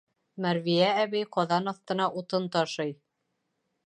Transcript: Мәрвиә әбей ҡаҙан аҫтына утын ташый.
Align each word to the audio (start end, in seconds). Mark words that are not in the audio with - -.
Мәрвиә 0.43 0.87
әбей 1.01 1.27
ҡаҙан 1.37 1.71
аҫтына 1.73 2.07
утын 2.23 2.49
ташый. 2.57 2.95